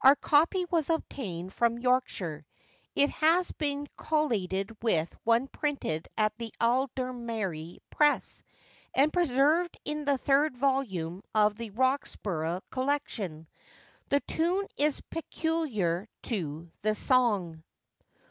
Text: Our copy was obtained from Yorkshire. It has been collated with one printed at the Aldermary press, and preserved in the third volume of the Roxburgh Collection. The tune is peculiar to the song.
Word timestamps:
Our 0.00 0.16
copy 0.16 0.64
was 0.70 0.88
obtained 0.88 1.52
from 1.52 1.78
Yorkshire. 1.78 2.46
It 2.94 3.10
has 3.10 3.52
been 3.52 3.86
collated 3.98 4.74
with 4.82 5.14
one 5.24 5.46
printed 5.46 6.08
at 6.16 6.34
the 6.38 6.54
Aldermary 6.58 7.80
press, 7.90 8.42
and 8.94 9.12
preserved 9.12 9.76
in 9.84 10.06
the 10.06 10.16
third 10.16 10.56
volume 10.56 11.22
of 11.34 11.56
the 11.56 11.68
Roxburgh 11.68 12.62
Collection. 12.70 13.46
The 14.08 14.20
tune 14.20 14.66
is 14.78 15.02
peculiar 15.02 16.08
to 16.22 16.70
the 16.80 16.94
song. 16.94 17.62